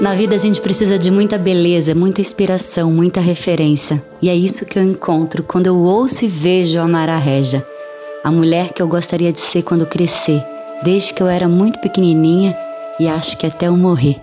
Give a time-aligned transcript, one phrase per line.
[0.00, 4.02] Na vida a gente precisa de muita beleza, muita inspiração, muita referência.
[4.22, 7.66] E é isso que eu encontro quando eu ouço e vejo a Mara Regia,
[8.24, 10.42] a mulher que eu gostaria de ser quando crescer,
[10.82, 12.56] desde que eu era muito pequenininha
[12.98, 14.18] e acho que até eu morrer.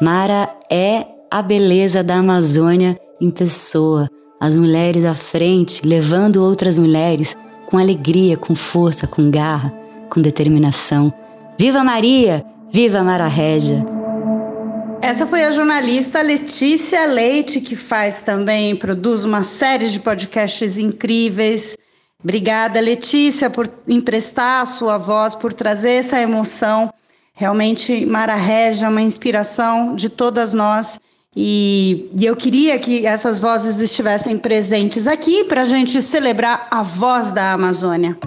[0.00, 4.08] Mara é a beleza da Amazônia em pessoa,
[4.40, 9.70] as mulheres à frente, levando outras mulheres com alegria, com força, com garra,
[10.08, 11.12] com determinação.
[11.58, 12.42] Viva Maria!
[12.72, 13.99] Viva Mara Regia!
[15.02, 21.76] Essa foi a jornalista Letícia Leite, que faz também, produz uma série de podcasts incríveis.
[22.22, 26.92] Obrigada, Letícia, por emprestar a sua voz, por trazer essa emoção.
[27.32, 31.00] Realmente, Mara Regia é uma inspiração de todas nós.
[31.34, 36.82] E, e eu queria que essas vozes estivessem presentes aqui para a gente celebrar a
[36.82, 38.18] voz da Amazônia.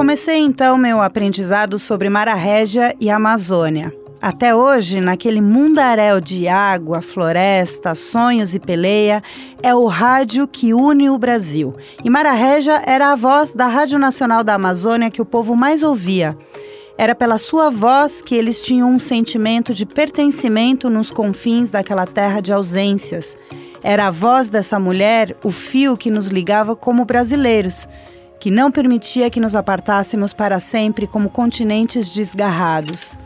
[0.00, 3.94] Comecei então meu aprendizado sobre Mara Régia e Amazônia.
[4.18, 9.22] Até hoje, naquele mundaréu de água, floresta, sonhos e peleia,
[9.62, 11.76] é o rádio que une o Brasil.
[12.02, 15.82] E Mara Régia era a voz da Rádio Nacional da Amazônia que o povo mais
[15.82, 16.34] ouvia.
[16.96, 22.40] Era pela sua voz que eles tinham um sentimento de pertencimento nos confins daquela terra
[22.40, 23.36] de ausências.
[23.82, 27.86] Era a voz dessa mulher o fio que nos ligava como brasileiros
[28.40, 33.16] que não permitia que nos apartássemos para sempre como continentes desgarrados.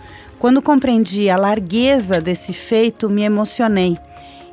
[0.40, 3.96] Quando compreendi a largueza desse feito, me emocionei.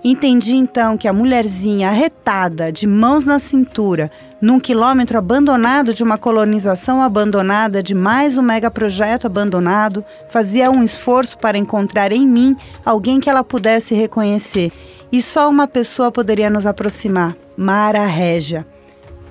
[0.03, 4.09] Entendi então que a mulherzinha arretada, de mãos na cintura,
[4.41, 11.37] num quilômetro abandonado de uma colonização abandonada, de mais um megaprojeto abandonado, fazia um esforço
[11.37, 14.71] para encontrar em mim alguém que ela pudesse reconhecer.
[15.11, 18.65] E só uma pessoa poderia nos aproximar: Mara Régia.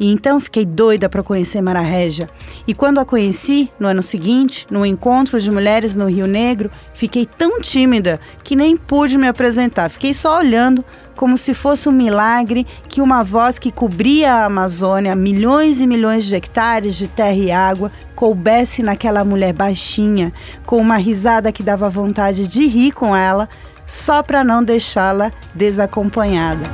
[0.00, 2.26] E então fiquei doida para conhecer Mara Régia.
[2.66, 7.26] E quando a conheci, no ano seguinte, no encontro de mulheres no Rio Negro, fiquei
[7.26, 9.90] tão tímida que nem pude me apresentar.
[9.90, 10.82] Fiquei só olhando
[11.14, 16.24] como se fosse um milagre que uma voz que cobria a Amazônia, milhões e milhões
[16.24, 20.32] de hectares de terra e água, coubesse naquela mulher baixinha,
[20.64, 23.50] com uma risada que dava vontade de rir com ela,
[23.84, 26.64] só para não deixá-la desacompanhada.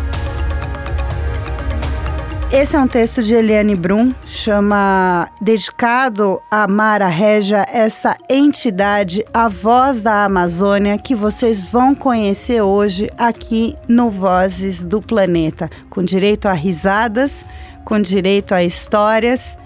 [2.56, 9.46] Esse é um texto de Eliane Brum, chama dedicado a Mara Regia, essa entidade, a
[9.46, 16.48] voz da Amazônia, que vocês vão conhecer hoje aqui no Vozes do Planeta, com direito
[16.48, 17.44] a risadas,
[17.84, 19.58] com direito a histórias,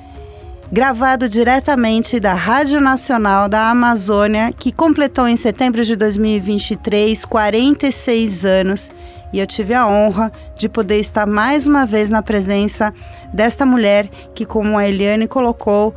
[0.73, 8.91] gravado diretamente da Rádio Nacional da Amazônia, que completou em setembro de 2023 46 anos
[9.33, 12.93] e eu tive a honra de poder estar mais uma vez na presença
[13.33, 15.95] desta mulher que, como a Eliane colocou,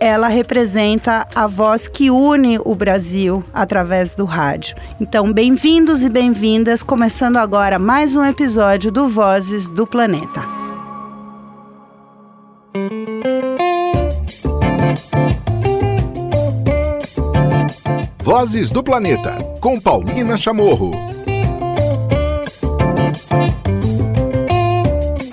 [0.00, 4.76] ela representa a voz que une o Brasil através do rádio.
[5.00, 10.58] Então, bem-vindos e bem-vindas, começando agora mais um episódio do Vozes do Planeta.
[18.22, 21.17] Vozes do Planeta, com Paulina Chamorro.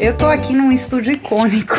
[0.05, 1.73] Eu tô aqui num estúdio icônico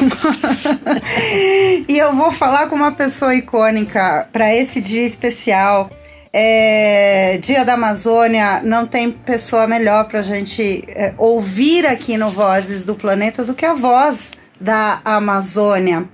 [1.89, 5.89] e eu vou falar com uma pessoa icônica para esse dia especial.
[6.33, 12.29] É, dia da Amazônia, não tem pessoa melhor para a gente é, ouvir aqui no
[12.29, 16.09] Vozes do Planeta do que a voz da Amazônia.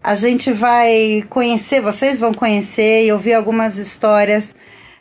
[0.00, 4.54] A gente vai conhecer, vocês vão conhecer e ouvir algumas histórias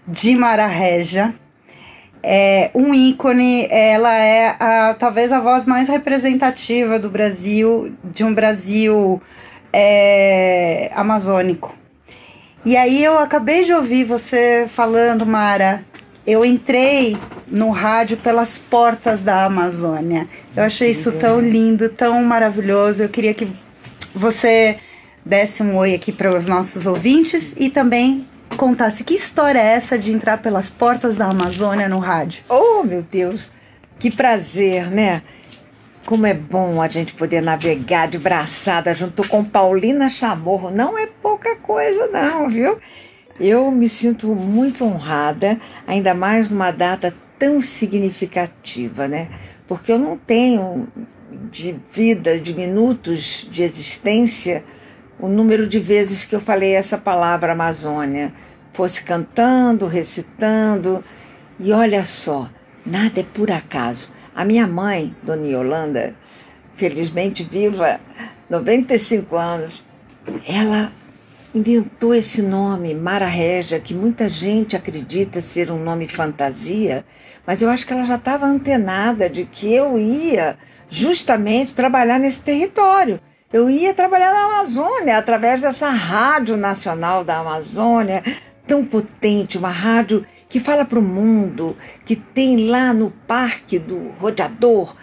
[0.08, 1.36] de Mara Regia
[2.22, 8.34] é um ícone, ela é a, talvez a voz mais representativa do Brasil, de um
[8.34, 9.22] Brasil
[9.72, 11.76] é, amazônico.
[12.66, 15.86] E aí eu acabei de ouvir você falando, Mara,
[16.28, 20.28] eu entrei no rádio pelas portas da Amazônia.
[20.56, 23.04] Eu achei isso tão lindo, tão maravilhoso.
[23.04, 23.48] Eu queria que
[24.14, 24.78] você
[25.26, 29.98] desse um oi aqui para os nossos ouvintes e também contasse que história é essa
[29.98, 32.44] de entrar pelas portas da Amazônia no rádio.
[32.50, 33.52] Oh, meu Deus,
[33.98, 35.22] que prazer, né?
[36.06, 40.72] Como é bom a gente poder navegar de braçada junto com Paulina Chamorro.
[40.72, 42.80] Não é pouca coisa, não, viu?
[43.40, 49.30] Eu me sinto muito honrada, ainda mais numa data tão significativa, né?
[49.68, 50.88] Porque eu não tenho
[51.52, 54.64] de vida, de minutos de existência,
[55.20, 58.34] o número de vezes que eu falei essa palavra Amazônia,
[58.74, 61.04] fosse cantando, recitando.
[61.60, 62.50] E olha só,
[62.86, 64.14] nada é por acaso.
[64.34, 66.16] A minha mãe, Dona Yolanda,
[66.76, 68.00] felizmente viva,
[68.50, 69.84] 95 anos,
[70.48, 70.92] ela
[71.54, 77.04] inventou esse nome, Mara Régia, que muita gente acredita ser um nome fantasia,
[77.46, 80.58] mas eu acho que ela já estava antenada de que eu ia
[80.90, 83.20] justamente trabalhar nesse território.
[83.52, 88.24] Eu ia trabalhar na Amazônia através dessa Rádio Nacional da Amazônia,
[88.68, 91.76] tão potente, uma rádio que fala para o mundo,
[92.06, 94.96] que tem lá no Parque do Rodeador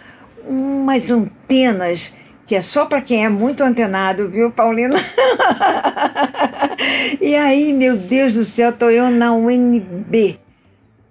[0.45, 2.15] umas antenas
[2.45, 4.95] que é só para quem é muito antenado, viu, Paulina?
[7.19, 10.39] e aí, meu Deus do céu, tô eu na UNB,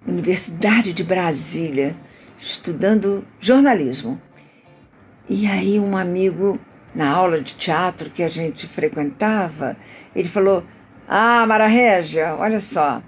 [0.07, 1.95] Universidade de Brasília,
[2.39, 4.19] estudando jornalismo.
[5.29, 6.59] E aí um amigo
[6.97, 9.77] na aula de teatro que a gente frequentava,
[10.15, 10.63] ele falou:
[11.07, 13.03] "Ah, Mara Régia, olha só.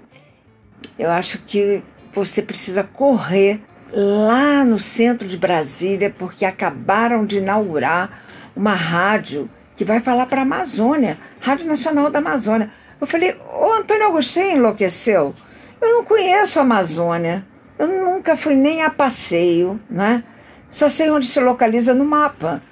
[0.96, 1.82] Eu acho que
[2.12, 3.60] você precisa correr
[3.92, 8.22] lá no centro de Brasília, porque acabaram de inaugurar
[8.54, 12.70] uma rádio que vai falar para a Amazônia, Rádio Nacional da Amazônia.
[13.00, 15.34] Eu falei, ô Antônio Agostinho enlouqueceu?
[15.80, 17.44] Eu não conheço a Amazônia,
[17.76, 20.22] eu nunca fui nem a passeio, né?
[20.70, 22.62] Só sei onde se localiza no mapa.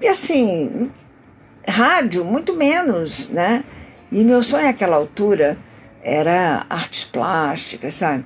[0.00, 0.90] E assim,
[1.66, 3.64] rádio, muito menos, né?
[4.10, 5.58] E meu sonho àquela altura
[6.02, 8.24] era artes plásticas, sabe?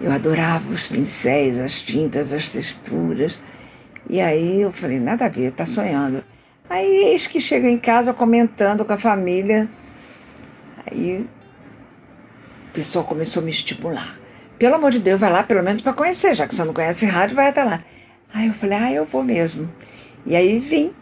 [0.00, 3.38] Eu adorava os pincéis, as tintas, as texturas.
[4.08, 6.24] E aí eu falei, nada a ver, tá sonhando.
[6.68, 9.68] Aí eis que chega em casa comentando com a família.
[10.86, 11.26] Aí
[12.70, 14.18] o pessoal começou a me estimular.
[14.58, 17.04] Pelo amor de Deus, vai lá pelo menos para conhecer, já que você não conhece
[17.06, 17.82] rádio, vai até lá.
[18.32, 19.68] Aí eu falei, ah, eu vou mesmo.
[20.26, 20.92] E aí vim.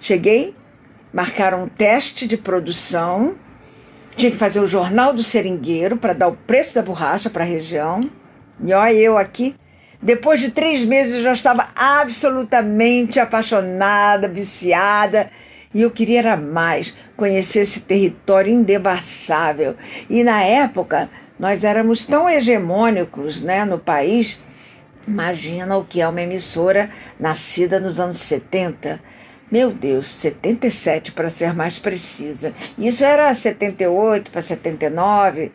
[0.00, 0.54] Cheguei,
[1.12, 3.34] marcaram um teste de produção.
[4.16, 7.46] Tinha que fazer o jornal do seringueiro para dar o preço da borracha para a
[7.46, 8.08] região.
[8.62, 9.54] E olha eu aqui.
[10.02, 15.30] Depois de três meses eu já estava absolutamente apaixonada, viciada.
[15.72, 19.76] E eu queria era mais, conhecer esse território indebassável.
[20.08, 21.08] E na época
[21.38, 24.38] nós éramos tão hegemônicos né, no país.
[25.06, 29.00] Imagina o que é uma emissora nascida nos anos 70.
[29.50, 32.54] Meu Deus, 77 para ser mais precisa.
[32.78, 35.50] Isso era 78 para 79.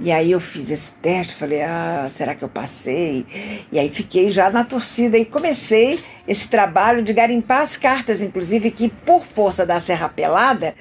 [0.00, 3.26] E aí eu fiz esse teste, falei, ah, será que eu passei?
[3.70, 8.70] E aí fiquei já na torcida e comecei esse trabalho de garimpar as cartas, inclusive
[8.70, 10.74] que por força da Serra Pelada,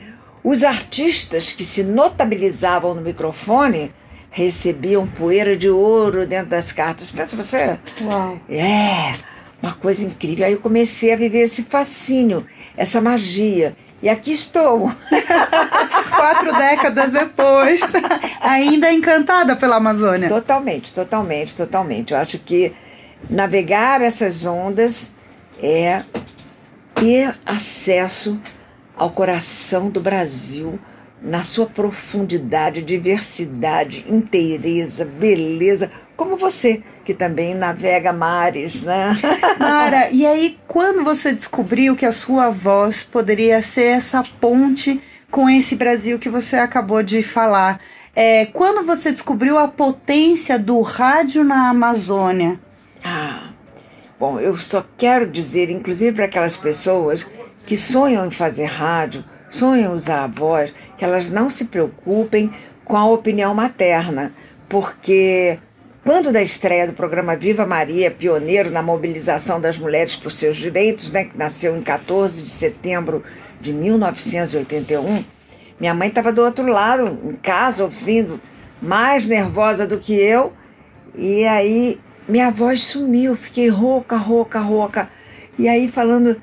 [0.43, 3.91] os artistas que se notabilizavam no microfone
[4.29, 7.09] recebiam poeira de ouro dentro das cartas.
[7.09, 7.79] Pensa você?
[8.01, 8.39] Uau.
[8.49, 9.13] É,
[9.61, 10.45] uma coisa incrível.
[10.45, 12.45] Aí eu comecei a viver esse fascínio,
[12.75, 13.75] essa magia.
[14.01, 14.91] E aqui estou.
[16.15, 17.81] Quatro décadas depois,
[18.39, 20.29] ainda encantada pela Amazônia.
[20.29, 22.13] Totalmente, totalmente, totalmente.
[22.13, 22.73] Eu acho que
[23.29, 25.11] navegar essas ondas
[25.61, 26.03] é
[26.93, 28.39] ter acesso
[28.95, 30.79] ao coração do Brasil
[31.21, 39.17] na sua profundidade, diversidade, inteireza, beleza, como você, que também navega mares, né?
[39.59, 45.49] Mara, e aí quando você descobriu que a sua voz poderia ser essa ponte com
[45.49, 47.79] esse Brasil que você acabou de falar,
[48.15, 52.59] é, quando você descobriu a potência do rádio na Amazônia?
[53.03, 53.49] Ah,
[54.19, 57.27] bom, eu só quero dizer, inclusive para aquelas pessoas
[57.65, 62.51] que sonham em fazer rádio, sonham usar a voz, que elas não se preocupem
[62.83, 64.31] com a opinião materna,
[64.69, 65.59] porque
[66.03, 71.11] quando da estreia do programa Viva Maria, pioneiro na mobilização das mulheres por seus direitos,
[71.11, 73.23] né, que nasceu em 14 de setembro
[73.59, 75.23] de 1981,
[75.79, 78.39] minha mãe estava do outro lado, em casa, ouvindo,
[78.81, 80.53] mais nervosa do que eu,
[81.13, 85.09] e aí minha voz sumiu, fiquei rouca, rouca, rouca.
[85.57, 86.41] E aí falando,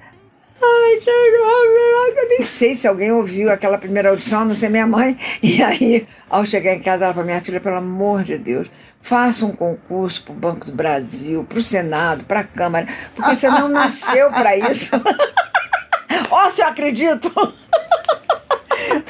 [0.62, 5.18] ai, eu nem sei se alguém ouviu aquela primeira audição, não ser minha mãe.
[5.42, 8.68] E aí, ao chegar em casa, ela falou, minha filha, pelo amor de Deus,
[9.00, 13.36] faça um concurso para o Banco do Brasil, para o Senado, para a Câmara, porque
[13.36, 14.90] você não nasceu para isso.
[16.30, 17.30] Ó, oh, se eu acredito!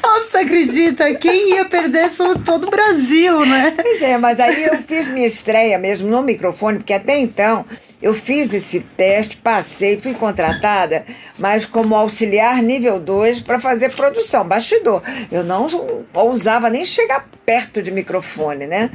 [0.01, 1.13] Nossa, acredita?
[1.15, 2.09] Quem ia perder
[2.45, 3.73] todo o Brasil, né?
[3.75, 7.65] Pois é, mas aí eu fiz minha estreia mesmo no microfone, porque até então
[8.01, 11.05] eu fiz esse teste, passei, fui contratada,
[11.39, 15.01] mas como auxiliar nível 2 para fazer produção, bastidor.
[15.31, 15.67] Eu não
[16.13, 18.91] ousava nem chegar perto de microfone, né?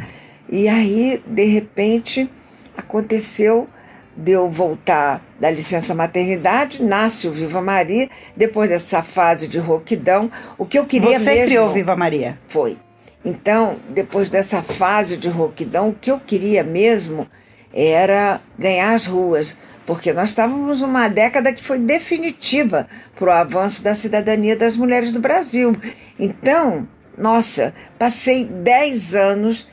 [0.49, 2.31] E aí, de repente,
[2.77, 3.69] aconteceu
[4.17, 10.31] de eu voltar da licença maternidade, nasce o Viva Maria, depois dessa fase de rouquidão,
[10.59, 11.45] o que eu queria Você mesmo...
[11.47, 12.39] criou Viva Maria?
[12.49, 12.77] Foi.
[13.25, 17.27] Então, depois dessa fase de rouquidão, o que eu queria mesmo
[17.73, 23.83] era ganhar as ruas, porque nós estávamos numa década que foi definitiva para o avanço
[23.83, 25.77] da cidadania das mulheres do Brasil.
[26.19, 29.69] Então, nossa, passei 10 anos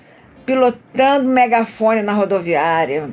[0.46, 3.10] pilotando megafone na rodoviária.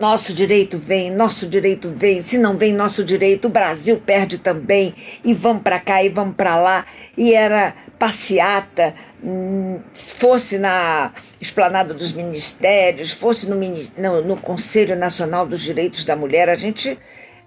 [0.00, 2.20] Nosso direito vem, nosso direito vem.
[2.22, 4.94] Se não vem nosso direito, o Brasil perde também.
[5.24, 6.86] E vamos para cá e vamos para lá.
[7.16, 15.46] E era passeata, hum, fosse na esplanada dos ministérios, fosse no, no, no Conselho Nacional
[15.46, 16.98] dos Direitos da Mulher, a gente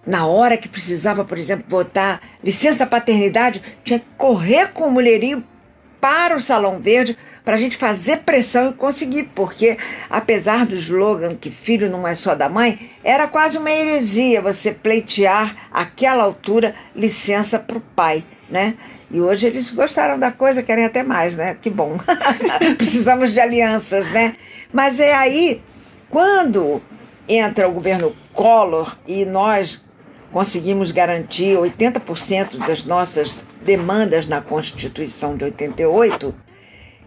[0.05, 5.43] na hora que precisava, por exemplo, votar licença paternidade, tinha que correr com o mulherio
[5.99, 9.77] para o Salão Verde para a gente fazer pressão e conseguir, porque
[10.09, 14.71] apesar do slogan que filho não é só da mãe, era quase uma heresia você
[14.71, 18.73] pleitear aquela altura licença para o pai, né?
[19.11, 21.55] E hoje eles gostaram da coisa, querem até mais, né?
[21.61, 21.97] Que bom.
[22.75, 24.35] Precisamos de alianças, né?
[24.73, 25.61] Mas é aí,
[26.09, 26.81] quando
[27.29, 29.83] entra o governo Collor e nós
[30.31, 36.35] conseguimos garantir 80% das nossas demandas na Constituição de 88,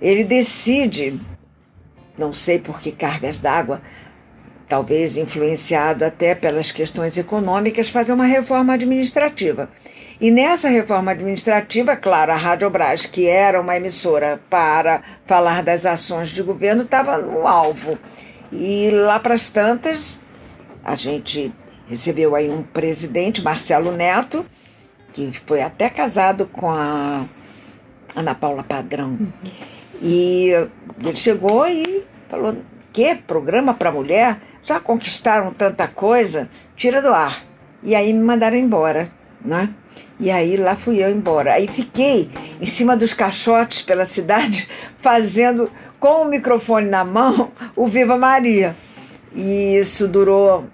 [0.01, 1.19] ele decide,
[2.17, 3.81] não sei por que cargas d'água,
[4.69, 9.69] talvez influenciado até pelas questões econômicas, fazer uma reforma administrativa.
[10.21, 15.87] E nessa reforma administrativa, claro, a Rádio Brás, que era uma emissora para falar das
[15.87, 17.97] ações de governo, estava no alvo.
[18.51, 20.19] E lá para as tantas,
[20.85, 21.53] a gente
[21.89, 24.45] recebeu aí um presidente, Marcelo Neto,
[25.13, 27.25] que foi até casado com a
[28.15, 29.11] Ana Paula Padrão.
[29.11, 29.33] Uhum.
[30.01, 30.51] E
[31.01, 32.57] ele chegou e falou:
[32.93, 34.39] que programa para mulher?
[34.63, 36.49] Já conquistaram tanta coisa?
[36.77, 37.45] Tira do ar.
[37.83, 39.71] E aí me mandaram embora, né?
[40.21, 41.55] E aí lá fui eu embora.
[41.55, 47.87] Aí fiquei em cima dos caixotes pela cidade, fazendo com o microfone na mão o
[47.87, 48.75] Viva Maria.
[49.33, 50.65] E isso durou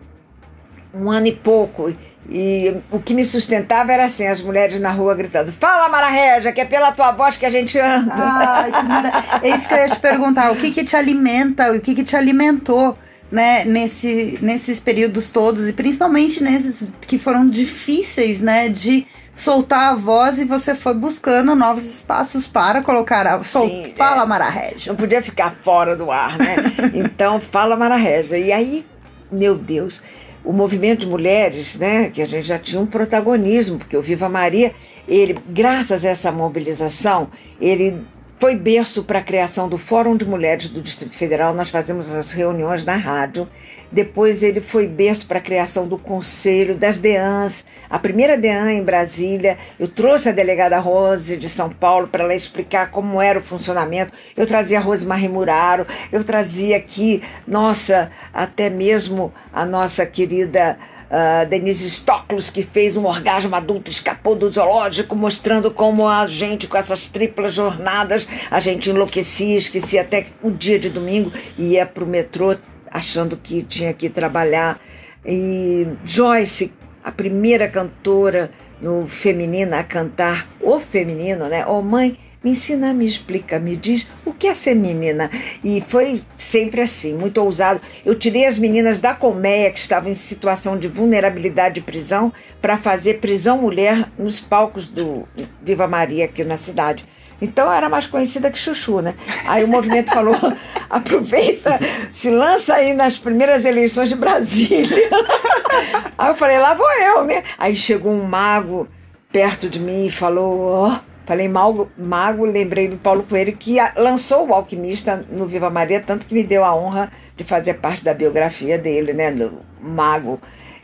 [0.95, 1.93] um ano e pouco.
[2.29, 6.53] E o que me sustentava era assim, as mulheres na rua gritando: Fala, Mara Regia,
[6.53, 8.15] que é pela tua voz que a gente anda.
[8.17, 9.47] Ai, que.
[9.47, 12.03] É isso que eu ia te perguntar: o que, que te alimenta, o que, que
[12.03, 12.97] te alimentou
[13.31, 19.95] né, nesse, nesses períodos todos, e principalmente nesses que foram difíceis, né, de soltar a
[19.95, 23.45] voz e você foi buscando novos espaços para colocar a.
[23.45, 23.69] Sol...
[23.69, 24.93] Sim, fala, é, Mara Regia.
[24.93, 26.57] Não podia ficar fora do ar, né?
[26.95, 28.39] então, fala, Mara Regia.
[28.39, 28.87] E aí,
[29.31, 30.01] meu Deus
[30.45, 34.29] o movimento de mulheres, né, que a gente já tinha um protagonismo, porque o Viva
[34.29, 34.73] Maria,
[35.09, 37.29] ele, graças a essa mobilização,
[37.61, 37.97] ele
[38.45, 41.55] foi berço para a criação do Fórum de Mulheres do Distrito Federal.
[41.55, 43.49] Nós fazemos as reuniões na rádio.
[43.91, 48.83] Depois ele foi berço para a criação do Conselho das DEANs, a primeira DEAN em
[48.83, 49.57] Brasília.
[49.81, 54.13] Eu trouxe a delegada Rose de São Paulo para ela explicar como era o funcionamento.
[54.37, 60.79] Eu trazia a Rose Muraro, eu trazia aqui, nossa, até mesmo a nossa querida
[61.11, 66.67] Uh, Denise Stoklos, que fez um orgasmo adulto, escapou do zoológico, mostrando como a gente,
[66.67, 71.87] com essas triplas jornadas, a gente enlouquecia, esquecia até o dia de domingo e ia
[71.87, 72.57] para o metrô
[72.91, 74.81] achando que tinha que trabalhar.
[75.25, 81.65] E Joyce, a primeira cantora no feminino a cantar o feminino, né?
[81.67, 85.31] Oh, mãe, me ensina, me explica, me diz o que é ser menina.
[85.65, 87.81] E foi sempre assim, muito ousado.
[88.05, 92.77] Eu tirei as meninas da colmeia que estavam em situação de vulnerabilidade de prisão para
[92.77, 95.27] fazer prisão mulher nos palcos do
[95.63, 97.07] Viva Maria aqui na cidade.
[97.41, 99.15] Então era mais conhecida que Chuchu, né?
[99.47, 100.37] Aí o movimento falou:
[100.89, 101.81] aproveita,
[102.13, 105.09] se lança aí nas primeiras eleições de Brasília.
[106.17, 107.43] Aí eu falei: lá vou eu, né?
[107.59, 108.87] Aí chegou um mago
[109.33, 110.89] perto de mim e falou: ó.
[110.89, 116.01] Oh, Falei mago, mago, lembrei do Paulo Coelho, que lançou o Alquimista no Viva Maria,
[116.01, 120.39] tanto que me deu a honra de fazer parte da biografia dele, né, do mago.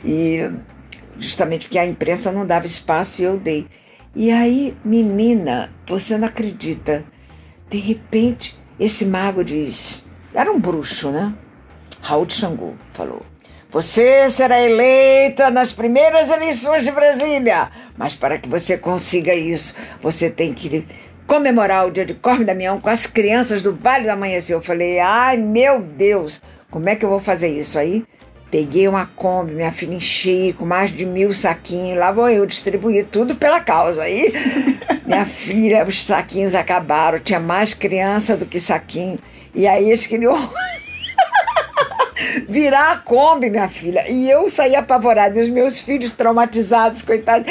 [0.04, 0.50] E
[1.18, 3.66] justamente porque a imprensa não dava espaço e eu dei.
[4.14, 7.04] E aí, menina, você não acredita,
[7.68, 10.04] de repente, esse mago diz:
[10.35, 11.35] era um bruxo, né?
[12.00, 13.23] Raul de Xangu falou:
[13.70, 17.70] Você será eleita nas primeiras eleições de Brasília.
[18.00, 20.87] Mas para que você consiga isso, você tem que
[21.26, 24.57] comemorar o dia de Corme Damião com as crianças do Vale do Amanhecer.
[24.57, 28.02] Eu falei, ai meu Deus, como é que eu vou fazer isso aí?
[28.50, 31.99] Peguei uma Kombi, minha filha enchi com mais de mil saquinhos.
[31.99, 34.04] Lá vou eu distribuir tudo pela causa.
[34.04, 34.33] Aí,
[35.04, 37.19] minha filha, os saquinhos acabaram.
[37.19, 39.19] Tinha mais criança do que saquinho.
[39.54, 40.37] E aí eles queriam
[42.49, 44.11] virar a Kombi, minha filha.
[44.11, 45.38] E eu saí apavorada.
[45.38, 47.47] E os meus filhos traumatizados, coitados.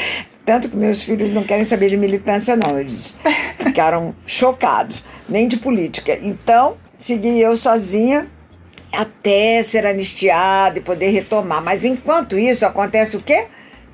[0.50, 2.80] Tanto que meus filhos não querem saber de militância, não.
[2.80, 3.16] Eles
[3.62, 6.18] ficaram chocados, nem de política.
[6.24, 8.26] Então, segui eu sozinha
[8.92, 11.64] até ser anistiado e poder retomar.
[11.64, 13.46] Mas enquanto isso, acontece o quê?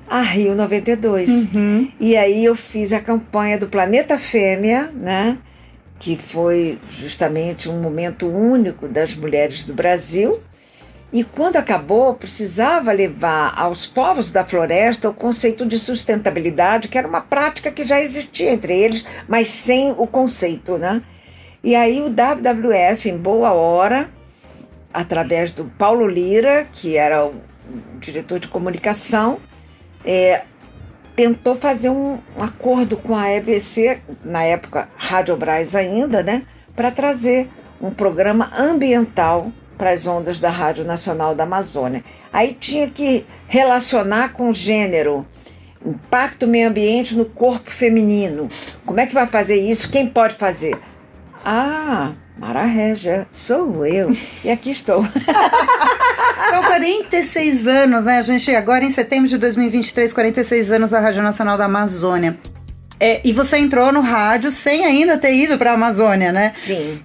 [0.08, 1.52] A Rio 92.
[1.52, 1.92] Uhum.
[2.00, 5.36] E aí eu fiz a campanha do Planeta Fêmea, né?
[5.98, 10.40] Que foi justamente um momento único das mulheres do Brasil.
[11.12, 17.06] E quando acabou, precisava levar aos povos da floresta o conceito de sustentabilidade, que era
[17.06, 21.00] uma prática que já existia entre eles, mas sem o conceito, né?
[21.62, 24.10] E aí o WWF, em boa hora,
[24.92, 27.34] através do Paulo Lira, que era o
[28.00, 29.38] diretor de comunicação,
[30.04, 30.42] é,
[31.14, 36.42] tentou fazer um, acordo com a EBC, na época Rádio Braz ainda, né,
[36.74, 37.48] para trazer
[37.80, 42.02] um programa ambiental para as ondas da Rádio Nacional da Amazônia.
[42.32, 45.26] Aí tinha que relacionar com gênero,
[45.84, 48.48] impacto meio ambiente no corpo feminino.
[48.84, 49.90] Como é que vai fazer isso?
[49.90, 50.76] Quem pode fazer?
[51.44, 54.10] Ah, Mara Régia, sou eu.
[54.44, 55.02] E aqui estou.
[56.50, 58.18] São 46 anos, né?
[58.18, 62.38] A gente agora em setembro de 2023, 46 anos da Rádio Nacional da Amazônia.
[62.98, 66.52] É, e você entrou no rádio sem ainda ter ido para a Amazônia, né?
[66.54, 67.00] Sim.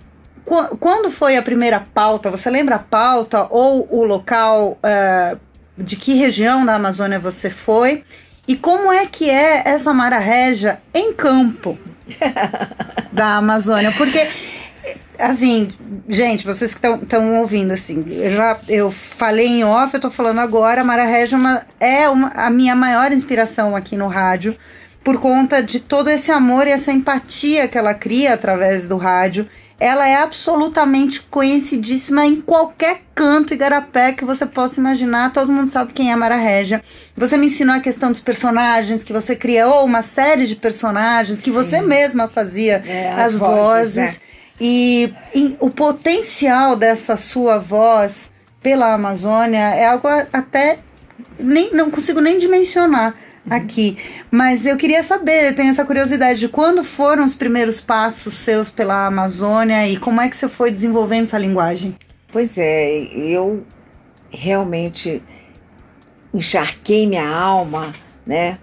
[0.46, 2.30] Qu- Quando foi a primeira pauta?
[2.32, 5.38] Você lembra a pauta ou o local eh,
[5.78, 8.04] de que região da Amazônia você foi?
[8.48, 11.78] E como é que é essa Mara Régia em campo
[13.12, 13.92] da Amazônia?
[13.98, 14.28] Porque,
[15.18, 15.70] assim,
[16.10, 20.40] gente, vocês que estão ouvindo, assim, eu já eu falei em off, eu tô falando
[20.40, 24.56] agora, a Mara Régia é uma- é uma, a minha maior inspiração aqui no rádio
[25.04, 29.48] por conta de todo esse amor e essa empatia que ela cria através do rádio.
[29.82, 35.34] Ela é absolutamente conhecidíssima em qualquer canto e garapé que você possa imaginar.
[35.34, 36.84] Todo mundo sabe quem é a Mara Régia.
[37.18, 41.50] Você me ensinou a questão dos personagens, que você criou uma série de personagens, que
[41.50, 43.96] você mesma fazia É, as, as vozes.
[43.96, 44.16] vozes, né?
[44.60, 50.78] E, e o potencial dessa sua voz pela Amazônia é algo até
[51.40, 53.16] nem não consigo nem dimensionar
[53.50, 53.98] aqui.
[54.30, 58.72] Mas eu queria saber, eu tenho essa curiosidade de quando foram os primeiros passos seus
[58.72, 61.96] pela Amazônia e como é que você foi desenvolvendo essa linguagem?
[62.32, 63.66] Pois é, eu
[64.30, 65.22] realmente
[66.34, 67.92] encharquei minha alma,
[68.26, 68.58] né,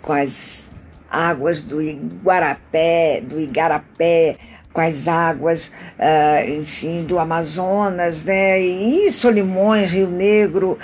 [0.00, 0.72] com as
[1.10, 4.36] águas do Iguarapé, do Igarapé,
[4.72, 10.78] com as águas, ah, enfim, do Amazonas, né, e Solimões, Rio Negro.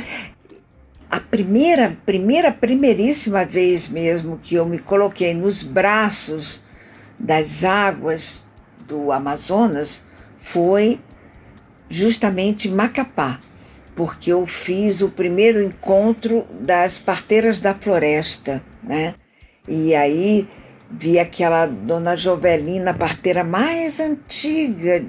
[1.12, 6.62] A primeira, primeira, primeiríssima vez mesmo que eu me coloquei nos braços
[7.18, 8.48] das águas
[8.88, 10.06] do Amazonas
[10.38, 10.98] foi
[11.86, 13.38] justamente Macapá,
[13.94, 19.14] porque eu fiz o primeiro encontro das parteiras da floresta, né?
[19.68, 20.48] E aí
[20.90, 25.04] vi aquela dona Jovelina, parteira mais antiga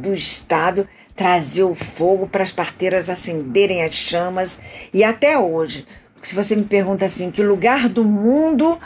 [0.00, 4.60] do estado, trazer o fogo para as parteiras acenderem as chamas.
[4.92, 5.86] E até hoje,
[6.22, 8.78] se você me pergunta assim, que lugar do mundo,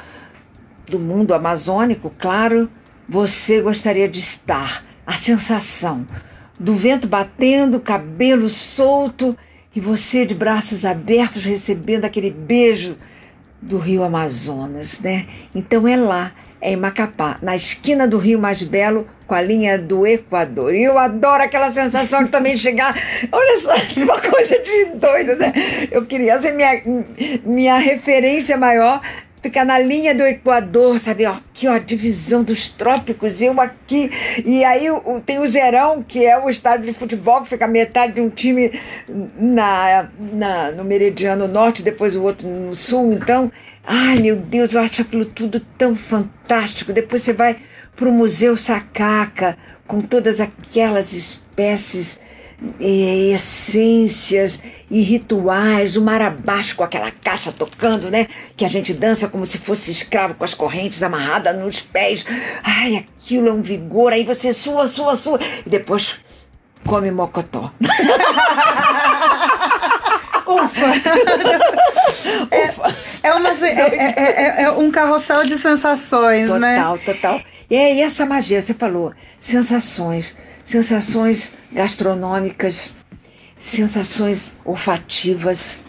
[0.88, 2.70] do mundo amazônico, claro,
[3.08, 4.84] você gostaria de estar?
[5.06, 6.06] A sensação
[6.58, 9.36] do vento batendo, cabelo solto
[9.74, 12.96] e você de braços abertos recebendo aquele beijo
[13.60, 15.26] do rio Amazonas, né?
[15.54, 16.32] Então é lá,
[16.66, 20.74] em Macapá, na esquina do rio mais belo, com a linha do Equador.
[20.74, 22.94] E eu adoro aquela sensação de também chegar.
[23.30, 25.52] Olha só, uma coisa de doido, né?
[25.90, 26.82] Eu queria ser minha,
[27.44, 29.00] minha referência maior.
[29.42, 31.24] Ficar na linha do Equador, sabe?
[31.24, 34.10] Ó, aqui, ó, divisão dos trópicos, eu aqui.
[34.44, 34.86] E aí
[35.24, 38.72] tem o Zerão, que é o estádio de futebol, que fica metade de um time
[39.36, 43.12] na, na, no meridiano norte, depois o outro no sul.
[43.12, 43.52] Então,
[43.86, 46.92] ai meu Deus, eu acho aquilo tudo tão fantástico.
[46.92, 47.58] Depois você vai
[47.94, 52.20] para o Museu Sacaca, com todas aquelas espécies,
[52.80, 58.28] eh, essências e rituais, o mar abaixo com aquela caixa tocando, né?
[58.56, 62.26] Que a gente dança como se fosse escravo com as correntes amarradas nos pés.
[62.62, 64.12] Ai, aquilo é um vigor.
[64.12, 65.38] Aí você sua, sua, sua.
[65.64, 66.16] E depois
[66.84, 67.72] come mocotó.
[70.46, 70.86] Ufa!
[72.50, 76.76] É, é, uma, é, é- é- é um carrossel de sensações, né?
[76.76, 77.40] Total, total.
[77.70, 82.92] E é essa magia, você falou, sensações, sensações gastronômicas,
[83.58, 85.82] sensações olfativas,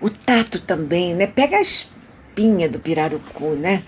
[0.00, 1.26] o tato também, né?
[1.26, 3.82] Pega a espinha do pirarucu, né?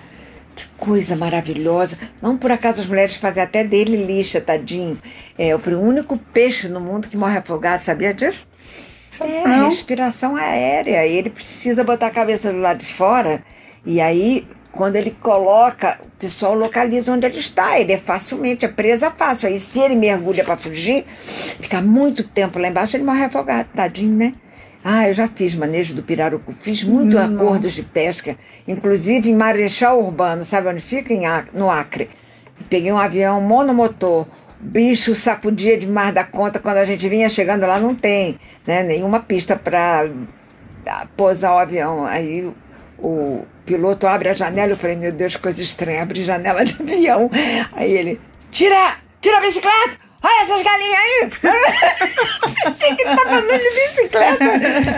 [0.57, 1.99] Que coisa maravilhosa.
[2.21, 4.99] Não por acaso as mulheres fazem até dele lixa, tadinho.
[5.37, 8.48] É o único peixe no mundo que morre afogado, sabia disso?
[9.25, 9.69] É, Não.
[9.69, 11.07] respiração aérea.
[11.07, 13.43] E ele precisa botar a cabeça do lado de fora.
[13.85, 14.47] E aí
[14.79, 17.81] quando ele coloca, o pessoal localiza onde ele está.
[17.81, 19.49] Ele é facilmente, é presa fácil.
[19.49, 24.15] Aí se ele mergulha para fugir, fica muito tempo lá embaixo, ele morre afogado, tadinho,
[24.17, 24.35] né?
[24.85, 27.35] Ah, eu já fiz manejo do pirarucu, fiz muito Nossa.
[27.35, 31.13] acordos de pesca, inclusive em Marechal Urbano, sabe onde fica?
[31.53, 32.09] No Acre.
[32.71, 34.27] Peguei um avião monomotor,
[34.61, 39.21] bicho sacudia demais da conta, quando a gente vinha chegando lá não tem né, nenhuma
[39.21, 40.09] pista para
[41.17, 42.05] pousar o avião.
[42.05, 42.51] Aí
[42.99, 47.31] o piloto abre a janela, eu falei, meu Deus, coisa estranha, abre janela de avião.
[47.73, 50.09] Aí ele, tira, tira a bicicleta!
[50.21, 51.31] Olha essas galinhas aí!
[52.65, 54.45] Pensei que tava andando de bicicleta.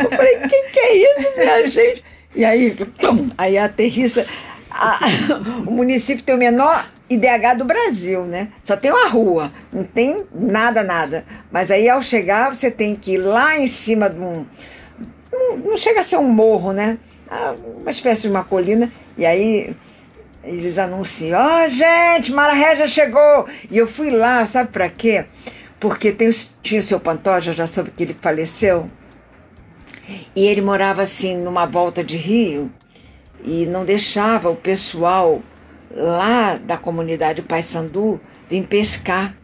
[0.03, 2.05] Eu falei, quem que é isso, minha gente?
[2.35, 4.27] E aí, pum, aí aterrissa.
[4.71, 5.01] A,
[5.67, 8.53] o município tem o menor IDH do Brasil, né?
[8.63, 11.25] Só tem uma rua, não tem nada, nada.
[11.51, 14.47] Mas aí ao chegar, você tem que ir lá em cima de um.
[15.33, 16.99] Não, não chega a ser um morro, né?
[17.29, 18.91] Ah, uma espécie de uma colina.
[19.19, 19.75] E aí
[20.45, 23.47] eles anunciam: Ó, oh, gente, Mara Regia chegou!
[23.71, 25.25] E eu fui lá, sabe para quê?
[25.79, 26.31] Porque tem,
[26.63, 28.89] tinha o seu Pantoja, já soube que ele faleceu.
[30.35, 32.71] E ele morava assim, numa volta de rio,
[33.45, 35.43] e não deixava o pessoal
[35.95, 39.35] lá da comunidade Paysandu vir pescar,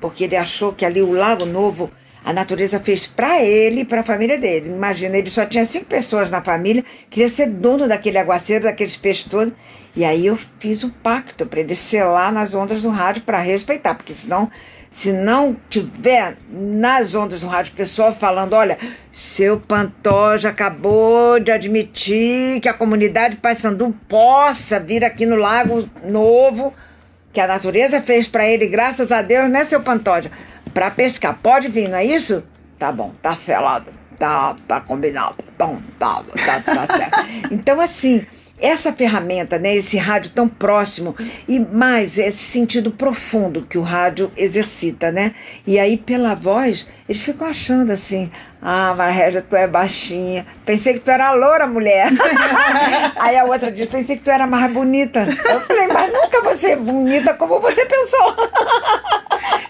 [0.00, 1.90] porque ele achou que ali o Lago Novo
[2.24, 4.68] a natureza fez para ele e para a família dele.
[4.68, 9.26] Imagina, ele só tinha cinco pessoas na família, queria ser dono daquele aguaceiro, daqueles peixes
[9.26, 9.54] todos.
[9.94, 11.74] E aí eu fiz um pacto para ele
[12.12, 14.50] lá nas ondas do rádio para respeitar, porque senão,
[14.96, 18.78] se não tiver nas ondas do rádio pessoal falando, olha,
[19.12, 26.72] seu Pantoja acabou de admitir que a comunidade Paysandu possa vir aqui no Lago Novo,
[27.30, 30.30] que a natureza fez para ele, graças a Deus, né, seu Pantoja?
[30.72, 31.38] para pescar.
[31.42, 32.42] Pode vir, não é isso?
[32.78, 33.90] Tá bom, tá felado.
[34.18, 35.36] Tá, tá combinado.
[35.58, 37.18] Bom, tá, tá, tá certo.
[37.52, 38.26] Então, assim,
[38.58, 41.14] essa ferramenta, né, esse rádio tão próximo
[41.46, 45.34] e mais esse sentido profundo que o rádio exercita, né?
[45.66, 50.46] E aí pela voz, eles ficam achando assim: "Ah, Marreja, tu é baixinha.
[50.64, 52.08] Pensei que tu era loura, mulher".
[53.16, 55.26] aí a outra diz: "Pensei que tu era mais bonita".
[55.48, 58.34] Eu falei: "Mas nunca você é bonita como você pensou".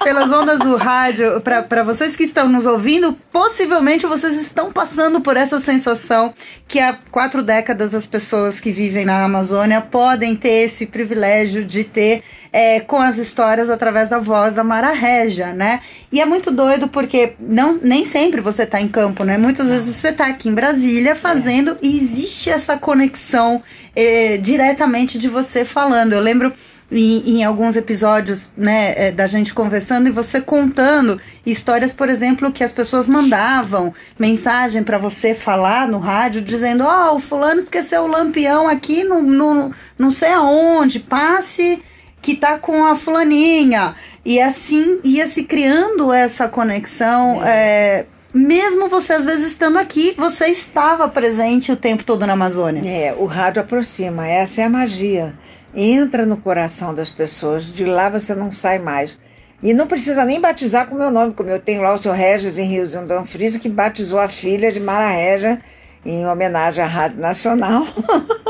[0.03, 5.37] Pelas ondas do rádio, para vocês que estão nos ouvindo, possivelmente vocês estão passando por
[5.37, 6.33] essa sensação
[6.69, 11.83] que há quatro décadas as pessoas que vivem na Amazônia podem ter esse privilégio de
[11.83, 12.23] ter
[12.57, 15.81] é, com as histórias através da voz da Mara Regia, né?
[16.11, 19.37] E é muito doido porque não, nem sempre você está em campo, né?
[19.37, 21.77] Muitas vezes você está aqui em Brasília fazendo é.
[21.83, 23.63] e existe essa conexão
[23.95, 26.15] é, diretamente de você falando.
[26.15, 26.51] Eu lembro
[26.91, 32.51] em, em, alguns episódios, né, é, da gente conversando e você contando histórias, por exemplo,
[32.51, 37.61] que as pessoas mandavam mensagem para você falar no rádio, dizendo: Ó, oh, o fulano
[37.61, 41.83] esqueceu o lampião aqui no, no não sei aonde, passe
[42.27, 43.95] que tá com a fulaninha.
[44.25, 47.41] E assim ia se criando essa conexão.
[47.45, 47.47] É.
[47.49, 52.83] É, mesmo você às vezes estando aqui, você estava presente o tempo todo na Amazônia.
[52.85, 55.35] É, o rádio aproxima, essa é a magia
[55.79, 59.19] entra no coração das pessoas, de lá você não sai mais.
[59.63, 62.13] E não precisa nem batizar com o meu nome, como eu tenho lá o seu
[62.13, 65.61] Regis em Rio Danfries, que batizou a filha de Mara Regia
[66.07, 67.85] em homenagem à Rádio Nacional.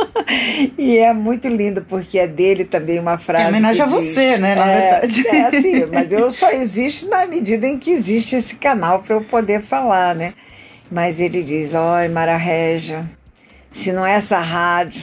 [0.76, 3.44] e é muito lindo, porque é dele também uma frase.
[3.44, 4.54] É homenagem a diz, você, né?
[4.54, 5.28] Na é, verdade.
[5.28, 9.22] É assim, mas eu só existo na medida em que existe esse canal para eu
[9.22, 10.34] poder falar, né?
[10.90, 13.04] Mas ele diz: Oi, Mara Regia,
[13.72, 15.02] se não é essa rádio,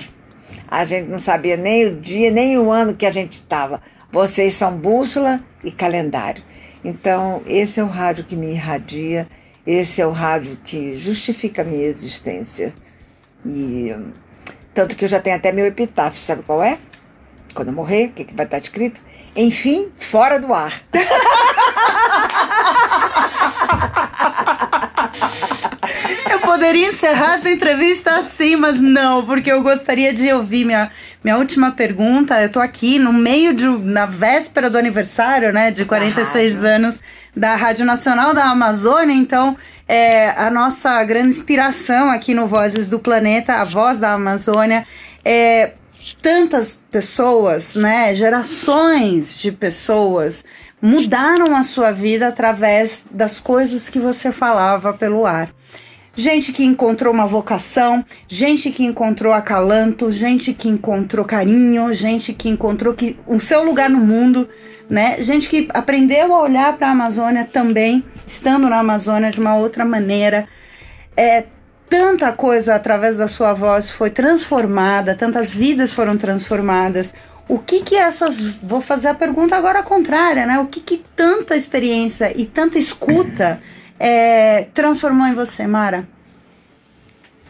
[0.68, 3.82] a gente não sabia nem o dia, nem o ano que a gente estava.
[4.12, 6.44] Vocês são bússola e calendário.
[6.84, 9.28] Então, esse é o rádio que me irradia,
[9.66, 12.74] esse é o rádio que justifica a minha existência.
[13.46, 13.94] E
[14.74, 16.78] tanto que eu já tenho até meu epitáfio, sabe qual é?
[17.54, 19.02] Quando eu morrer, o que, que vai estar escrito?
[19.36, 20.84] Enfim, fora do ar.
[26.54, 30.92] poderia encerrar essa entrevista assim, mas não, porque eu gostaria de ouvir minha,
[31.24, 32.40] minha última pergunta.
[32.40, 37.00] Eu tô aqui no meio de na véspera do aniversário, né, de 46 anos
[37.36, 43.00] da Rádio Nacional da Amazônia, então é a nossa grande inspiração aqui no Vozes do
[43.00, 44.86] Planeta, a voz da Amazônia,
[45.26, 45.74] é
[46.22, 50.46] tantas pessoas, né, gerações de pessoas
[50.80, 55.50] mudaram a sua vida através das coisas que você falava pelo ar
[56.16, 62.50] gente que encontrou uma vocação, gente que encontrou acalanto, gente que encontrou carinho, gente que
[62.50, 64.48] encontrou que, o seu lugar no mundo,
[64.90, 65.18] né?
[65.20, 69.84] Gente que aprendeu a olhar para a Amazônia também, estando na Amazônia de uma outra
[69.84, 70.48] maneira.
[71.18, 71.46] É,
[71.90, 77.14] tanta coisa através da sua voz foi transformada, tantas vidas foram transformadas.
[77.48, 78.40] O que que essas.
[78.40, 80.60] Vou fazer a pergunta agora contrária, né?
[80.60, 83.60] O que que tanta experiência e tanta escuta
[84.00, 86.08] é, transformou em você, Mara?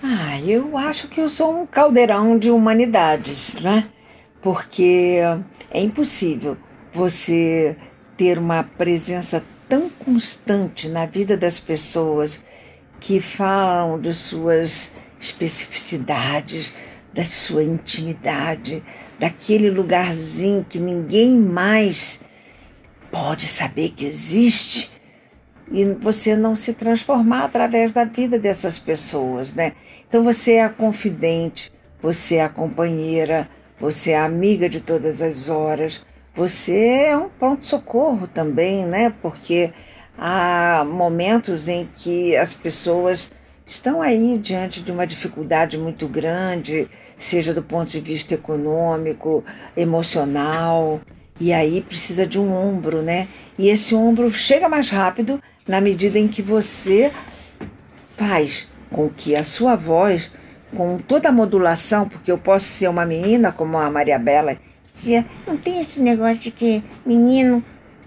[0.02, 3.88] Ah, eu acho que eu sou um caldeirão de humanidades, né?
[4.42, 5.20] Porque
[5.72, 6.58] é impossível
[6.94, 7.78] você
[8.18, 12.44] ter uma presença tão constante na vida das pessoas
[13.00, 16.74] que falam de suas especificidades,
[17.14, 18.84] da sua intimidade,
[19.18, 22.22] daquele lugarzinho que ninguém mais
[23.10, 24.92] pode saber que existe
[25.74, 29.74] e você não se transformar através da vida dessas pessoas, né?
[30.08, 35.20] Então você é a confidente, você é a companheira, você é a amiga de todas
[35.20, 36.06] as horas,
[36.36, 39.12] você é um pronto-socorro também, né?
[39.20, 39.74] Porque
[40.16, 43.32] há momentos em que as pessoas
[43.66, 49.44] estão aí diante de uma dificuldade muito grande, seja do ponto de vista econômico,
[49.76, 51.02] emocional,
[51.40, 53.28] e aí precisa de um ombro, né?
[53.58, 57.12] E esse ombro chega mais rápido na medida em que você
[58.18, 60.32] faz com que a sua voz,
[60.76, 64.58] com toda a modulação, porque eu posso ser uma menina como a Maria Bela,
[64.94, 67.64] dizia, não tem esse negócio de que menino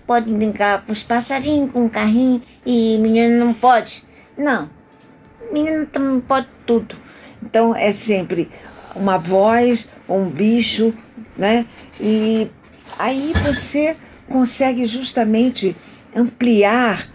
[0.06, 4.04] pode brincar com os passarinhos, com o carrinho, e menino não pode.
[4.38, 4.70] Não,
[5.52, 6.94] menino também pode tudo.
[7.42, 8.50] Então é sempre
[8.94, 10.94] uma voz, um bicho,
[11.36, 11.66] né?
[12.00, 12.48] E
[12.98, 13.96] aí você
[14.28, 15.76] consegue justamente
[16.14, 17.08] ampliar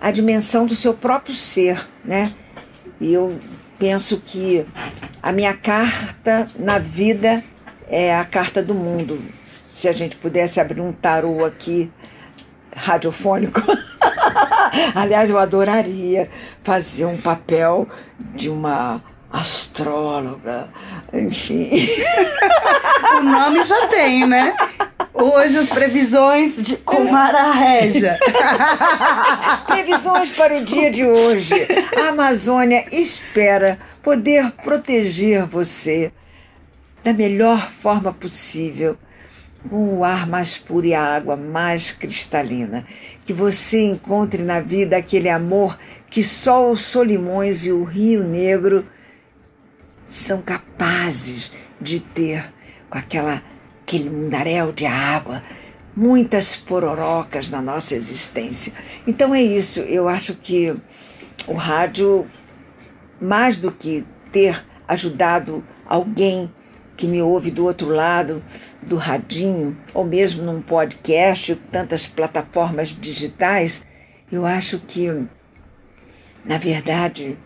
[0.00, 2.32] a dimensão do seu próprio ser, né?
[3.00, 3.38] E eu
[3.78, 4.66] penso que
[5.22, 7.42] a minha carta na vida
[7.88, 9.20] é a carta do mundo.
[9.64, 11.90] Se a gente pudesse abrir um tarô aqui
[12.74, 13.60] radiofônico,
[14.94, 16.28] aliás, eu adoraria
[16.62, 17.88] fazer um papel
[18.34, 20.68] de uma astróloga,
[21.12, 21.70] enfim.
[23.18, 24.54] o nome já tem, né?
[25.12, 28.18] Hoje as previsões de Comara Regia.
[29.66, 31.54] previsões para o dia de hoje.
[31.96, 36.12] A Amazônia espera poder proteger você
[37.02, 38.96] da melhor forma possível,
[39.68, 42.86] com o ar mais puro e a água mais cristalina.
[43.26, 48.86] Que você encontre na vida aquele amor que só os Solimões e o Rio Negro
[50.08, 52.52] são capazes de ter
[52.90, 53.42] com aquela
[53.88, 55.42] aquele mundaréu de água,
[55.96, 58.74] muitas pororocas na nossa existência.
[59.06, 60.76] Então é isso, eu acho que
[61.46, 62.26] o rádio,
[63.18, 66.52] mais do que ter ajudado alguém
[66.98, 68.44] que me ouve do outro lado
[68.82, 73.86] do radinho, ou mesmo num podcast, tantas plataformas digitais,
[74.30, 75.08] eu acho que,
[76.44, 77.38] na verdade,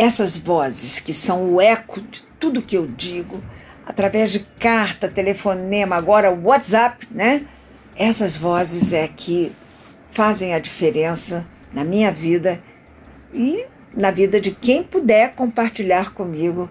[0.00, 3.42] essas vozes que são o eco de tudo que eu digo,
[3.86, 7.42] através de carta, telefonema, agora WhatsApp, né?
[7.94, 9.52] Essas vozes é que
[10.10, 12.62] fazem a diferença na minha vida
[13.34, 16.70] e na vida de quem puder compartilhar comigo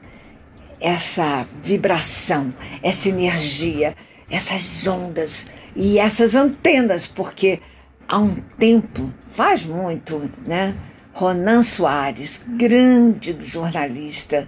[0.82, 3.96] essa vibração, essa energia,
[4.28, 7.60] essas ondas e essas antenas, porque
[8.08, 10.74] há um tempo, faz muito, né?
[11.20, 14.48] Ronan Soares, grande jornalista,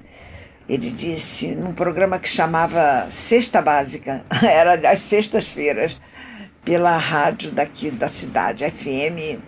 [0.70, 6.00] ele disse num programa que chamava Sexta Básica, era às sextas-feiras,
[6.64, 9.42] pela rádio daqui da cidade, FM,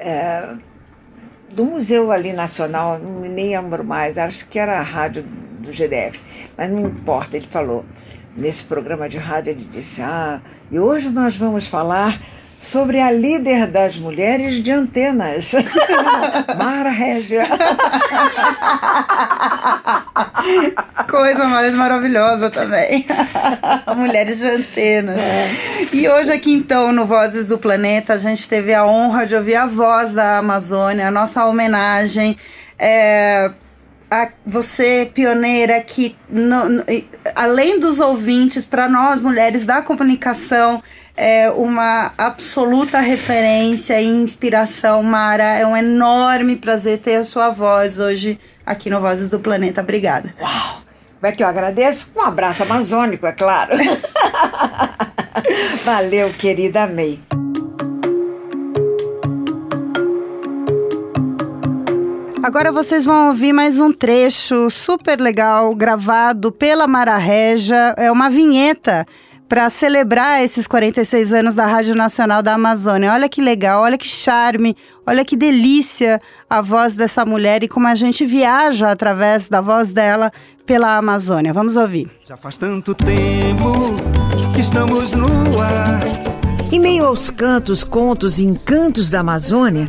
[0.00, 0.56] é,
[1.52, 5.22] do Museu ali Nacional, não me lembro mais, acho que era a rádio
[5.60, 6.20] do GDF,
[6.56, 7.84] mas não importa, ele falou,
[8.36, 12.20] nesse programa de rádio, ele disse, ah, e hoje nós vamos falar
[12.64, 15.52] sobre a líder das mulheres de antenas,
[16.58, 17.46] Mara Régia.
[21.08, 23.06] Coisa mais maravilhosa também.
[23.96, 25.20] mulheres de antenas.
[25.20, 25.48] É.
[25.92, 29.56] E hoje aqui então no Vozes do Planeta a gente teve a honra de ouvir
[29.56, 32.36] a voz da Amazônia, a nossa homenagem.
[32.78, 33.52] É,
[34.10, 36.84] a você, pioneira, que no, no,
[37.34, 40.82] além dos ouvintes, para nós mulheres da comunicação,
[41.16, 45.56] é uma absoluta referência e inspiração, Mara.
[45.56, 49.80] É um enorme prazer ter a sua voz hoje aqui no Vozes do Planeta.
[49.80, 50.34] Obrigada.
[50.40, 50.82] Uau!
[51.20, 52.12] Como é que eu agradeço?
[52.14, 53.72] Um abraço amazônico, é claro.
[55.82, 57.18] Valeu, querida, amei.
[62.42, 67.94] Agora vocês vão ouvir mais um trecho super legal gravado pela Mara Reja.
[67.96, 69.06] É uma vinheta
[69.54, 73.12] para celebrar esses 46 anos da Rádio Nacional da Amazônia.
[73.12, 77.86] Olha que legal, olha que charme, olha que delícia a voz dessa mulher e como
[77.86, 80.32] a gente viaja através da voz dela
[80.66, 81.52] pela Amazônia.
[81.52, 82.10] Vamos ouvir.
[82.26, 83.94] Já faz tanto tempo
[84.56, 85.28] que estamos no
[85.62, 86.00] ar.
[86.72, 89.88] Em meio aos cantos, contos e encantos da Amazônia,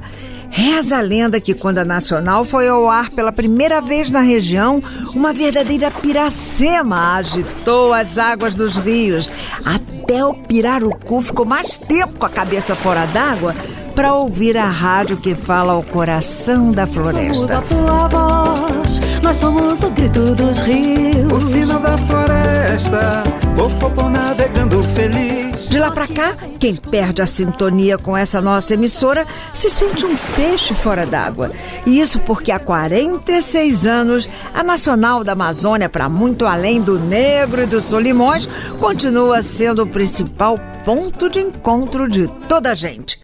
[0.55, 4.81] Reza a lenda que quando a Nacional foi ao ar pela primeira vez na região,
[5.13, 9.29] uma verdadeira piracema agitou as águas dos rios.
[9.65, 13.53] Até o pirarucu ficou mais tempo com a cabeça fora d'água
[13.93, 17.35] para ouvir a rádio que fala ao coração da floresta.
[17.35, 21.33] Somos a tua voz, nós somos o grito dos rios.
[21.33, 23.23] O sino da floresta,
[23.61, 25.44] o popô navegando feliz.
[25.69, 30.15] De lá pra cá, quem perde a sintonia com essa nossa emissora se sente um
[30.35, 31.51] peixe fora d'água.
[31.85, 37.63] E isso porque há 46 anos, a Nacional da Amazônia, para muito além do Negro
[37.63, 38.47] e do Solimões,
[38.79, 43.19] continua sendo o principal ponto de encontro de toda a gente.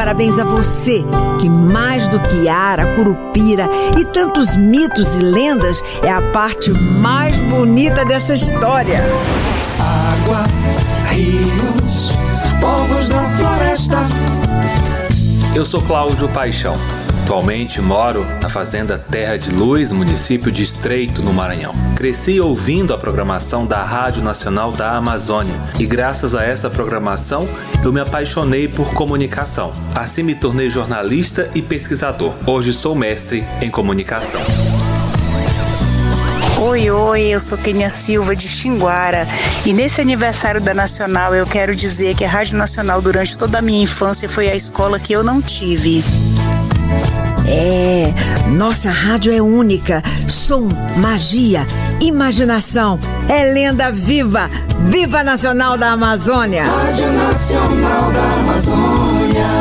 [0.00, 1.04] Parabéns a você,
[1.38, 7.36] que mais do que Ara, Curupira e tantos mitos e lendas, é a parte mais
[7.50, 8.98] bonita dessa história.
[9.78, 10.42] Água,
[11.10, 12.12] rios,
[12.62, 13.98] povos da floresta.
[15.54, 16.72] Eu sou Cláudio Paixão.
[17.30, 21.72] Atualmente moro na Fazenda Terra de Luz, município de Estreito, no Maranhão.
[21.94, 27.48] Cresci ouvindo a programação da Rádio Nacional da Amazônia e, graças a essa programação,
[27.84, 29.72] eu me apaixonei por comunicação.
[29.94, 32.34] Assim me tornei jornalista e pesquisador.
[32.48, 34.40] Hoje sou mestre em comunicação.
[36.62, 39.26] Oi, oi, eu sou Kenia Silva de Xinguara
[39.64, 43.62] e nesse aniversário da Nacional eu quero dizer que a Rádio Nacional durante toda a
[43.62, 46.04] minha infância foi a escola que eu não tive.
[47.52, 48.14] É,
[48.50, 50.02] nossa rádio é única.
[50.28, 51.66] Som, magia,
[52.00, 52.98] imaginação.
[53.28, 54.48] É lenda viva.
[54.88, 56.64] Viva Nacional da Amazônia!
[56.64, 59.59] Rádio Nacional da Amazônia.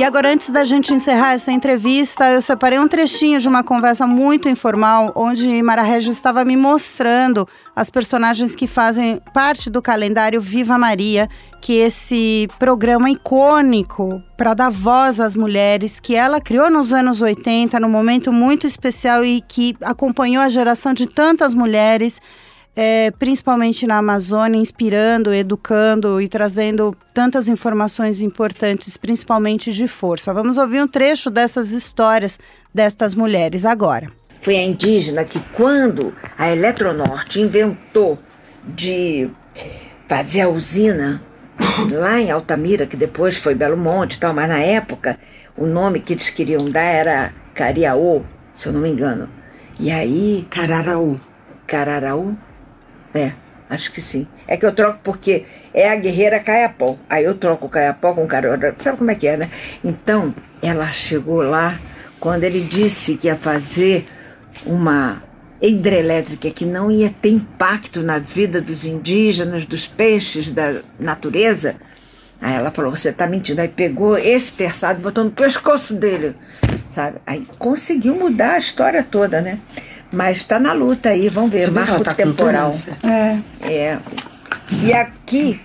[0.00, 4.06] E agora, antes da gente encerrar essa entrevista, eu separei um trechinho de uma conversa
[4.06, 10.40] muito informal, onde Mara Regia estava me mostrando as personagens que fazem parte do calendário
[10.40, 11.28] Viva Maria,
[11.60, 17.78] que esse programa icônico para dar voz às mulheres, que ela criou nos anos 80,
[17.78, 22.18] num momento muito especial e que acompanhou a geração de tantas mulheres
[22.76, 30.32] é, principalmente na Amazônia, inspirando, educando e trazendo tantas informações importantes, principalmente de força.
[30.32, 32.38] Vamos ouvir um trecho dessas histórias
[32.72, 34.06] destas mulheres agora.
[34.40, 38.18] Foi a indígena que, quando a Eletronorte inventou
[38.64, 39.28] de
[40.08, 41.22] fazer a usina
[41.92, 45.18] lá em Altamira, que depois foi Belo Monte e tal, mas na época
[45.56, 48.24] o nome que eles queriam dar era Cariaú,
[48.56, 49.28] se eu não me engano.
[49.78, 50.46] E aí.
[50.48, 51.20] Cararaú.
[51.66, 52.36] Cararaú?
[53.14, 53.32] É,
[53.68, 54.26] acho que sim.
[54.46, 56.96] É que eu troco porque é a guerreira Caiapó.
[57.08, 58.74] Aí eu troco o Caiapó com o Carora.
[58.78, 59.50] Sabe como é que é, né?
[59.84, 61.78] Então, ela chegou lá
[62.18, 64.06] quando ele disse que ia fazer
[64.66, 65.22] uma
[65.60, 71.76] hidrelétrica que não ia ter impacto na vida dos indígenas, dos peixes, da natureza.
[72.40, 73.60] Aí ela falou: Você tá mentindo.
[73.60, 76.34] Aí pegou esse terçado e botou no pescoço dele,
[76.88, 77.18] sabe?
[77.26, 79.58] Aí conseguiu mudar a história toda, né?
[80.12, 82.70] Mas está na luta aí, vamos ver, Você marco tá temporal.
[83.04, 83.38] É.
[83.68, 83.98] É.
[84.82, 85.60] E aqui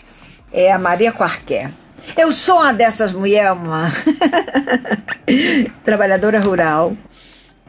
[0.51, 1.71] é a Maria Quarquer.
[2.15, 3.91] Eu sou uma dessas mulheres, uma
[5.83, 6.93] trabalhadora rural.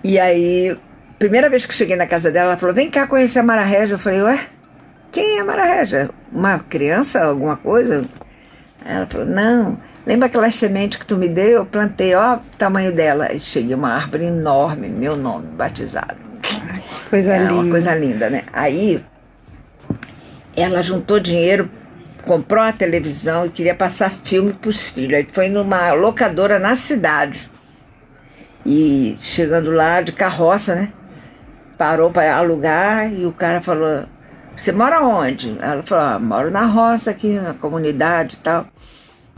[0.05, 0.77] E aí,
[1.19, 3.95] primeira vez que cheguei na casa dela, ela falou: Vem cá conhecer a Mara Régia.
[3.95, 4.39] Eu falei: Ué,
[5.11, 6.11] quem é a Mara Régia?
[6.31, 8.05] Uma criança, alguma coisa?
[8.85, 11.49] Ela falou: Não, lembra aquelas sementes que tu me deu?
[11.49, 13.33] Eu plantei, ó, o tamanho dela.
[13.33, 16.26] E cheguei uma árvore enorme, meu nome, batizado.
[17.09, 17.55] Coisa é linda.
[17.55, 18.43] uma coisa linda, né?
[18.53, 19.05] Aí
[20.57, 21.71] ela juntou dinheiro,
[22.25, 25.15] comprou a televisão e queria passar filme para os filhos.
[25.15, 27.51] Aí foi numa locadora na cidade.
[28.65, 30.93] E chegando lá de carroça, né?
[31.79, 34.05] Parou para alugar e o cara falou:
[34.57, 35.57] Você mora onde?
[35.61, 38.67] Ela falou: ah, Moro na roça aqui, na comunidade e tal.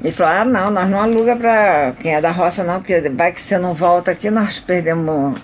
[0.02, 3.33] Ele falou: Ah, não, nós não aluga para quem é da roça, não, porque vai
[3.33, 5.38] que você não volta aqui, nós perdemos.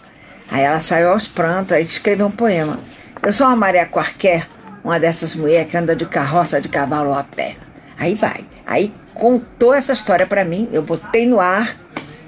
[0.50, 2.78] Aí ela saiu aos prantos, aí escreveu um poema.
[3.22, 4.46] Eu sou uma Maria Quarquer,
[4.82, 7.56] uma dessas mulheres que anda de carroça, de cavalo a pé.
[7.98, 8.44] Aí vai.
[8.66, 11.76] Aí contou essa história para mim, eu botei no ar.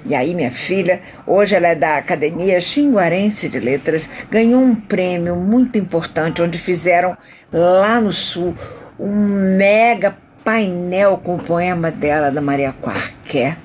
[0.05, 5.35] E aí, minha filha, hoje ela é da Academia Xinguarense de Letras, ganhou um prêmio
[5.35, 7.17] muito importante, onde fizeram
[7.51, 8.55] lá no Sul
[8.97, 13.57] um mega painel com o poema dela, da Maria Quarquer.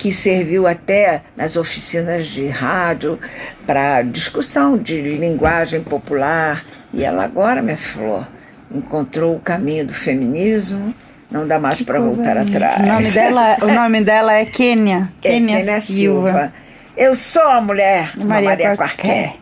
[0.00, 3.18] Que serviu até nas oficinas de rádio
[3.66, 6.64] para discussão de linguagem popular.
[6.90, 8.26] E ela agora, minha flor,
[8.74, 10.94] encontrou o caminho do feminismo,
[11.30, 12.80] não dá mais para voltar atrás.
[12.80, 15.12] O nome dela, o nome dela é Kênia.
[15.22, 15.82] É, Kênia Silva.
[15.82, 16.52] Silva.
[16.96, 19.34] Eu sou a mulher Maria, Maria Qualquer.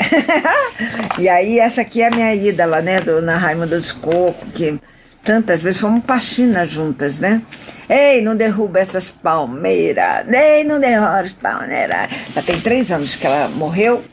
[1.21, 3.01] e aí, essa aqui é a minha ídola, né?
[3.01, 4.77] Dona Raimunda dos Coco, que
[5.23, 7.43] tantas vezes fomos paxinas juntas, né?
[7.89, 10.27] Ei, não derruba essas palmeiras.
[10.31, 12.09] Ei, não derruba as palmeiras.
[12.35, 14.05] Já tem três anos que ela morreu,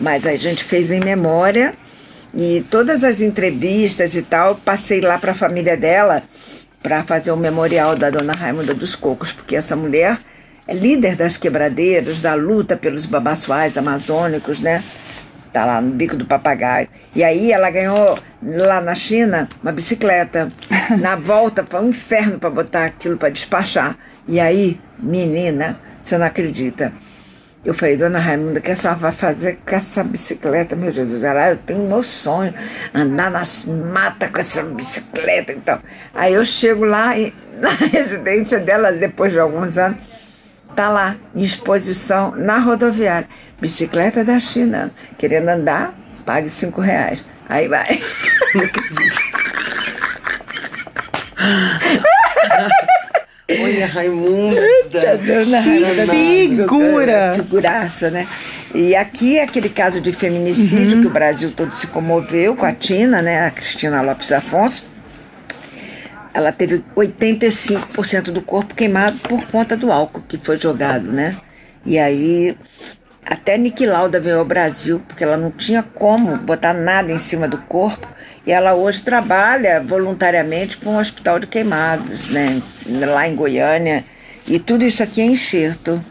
[0.00, 1.74] mas a gente fez em memória.
[2.34, 6.22] E todas as entrevistas e tal, passei lá para a família dela
[6.82, 10.18] para fazer o memorial da dona Raimunda dos Cocos, porque essa mulher
[10.66, 14.82] é líder das quebradeiras, da luta pelos babaçoais amazônicos, né?
[15.52, 16.88] Tá lá no bico do papagaio.
[17.14, 20.48] E aí ela ganhou lá na China uma bicicleta.
[21.00, 23.96] Na volta foi um inferno para botar aquilo para despachar.
[24.26, 26.92] E aí, menina, você não acredita.
[27.64, 31.24] Eu falei, dona Raimunda, o que a senhora vai fazer com essa bicicleta, meu Jesus?
[31.24, 32.54] Ela, eu tenho meu sonho,
[32.94, 35.52] andar nas matas com essa bicicleta.
[35.52, 35.78] Então,
[36.14, 39.98] aí eu chego lá e, na residência dela, depois de alguns anos,
[40.74, 43.28] tá lá em exposição na rodoviária.
[43.60, 44.90] Bicicleta da China.
[45.16, 45.94] Querendo andar,
[46.24, 47.24] pague cinco reais.
[47.48, 48.00] Aí vai.
[48.54, 49.28] Não acredito.
[53.50, 54.60] Olha, Raimunda.
[54.90, 57.34] Que figura.
[57.34, 58.28] Figuraça, né?
[58.74, 61.00] E aqui é aquele caso de feminicídio uhum.
[61.02, 63.46] que o Brasil todo se comoveu com a Tina, né?
[63.46, 64.98] A Cristina Lopes Afonso
[66.38, 71.36] ela teve 85% do corpo queimado por conta do álcool que foi jogado, né?
[71.84, 72.56] E aí
[73.30, 77.46] até Niki Lauda veio ao Brasil, porque ela não tinha como botar nada em cima
[77.46, 78.08] do corpo.
[78.46, 82.62] E ela hoje trabalha voluntariamente para um hospital de queimados, né?
[82.86, 84.02] Lá em Goiânia.
[84.46, 86.02] E tudo isso aqui é enxerto.